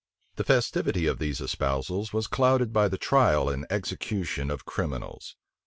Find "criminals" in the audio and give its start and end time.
4.65-5.35